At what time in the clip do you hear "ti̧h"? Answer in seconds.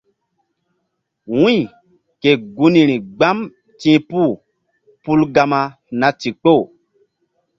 3.79-4.01